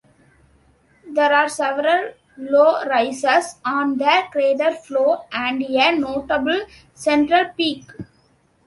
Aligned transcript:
There 1.13 1.31
are 1.31 1.47
several 1.47 2.15
low 2.35 2.83
rises 2.87 3.59
on 3.63 3.99
the 3.99 4.23
crater 4.31 4.73
floor 4.73 5.27
and 5.31 5.61
a 5.61 5.95
notable 5.95 6.61
central 6.95 7.49
peak. 7.55 7.83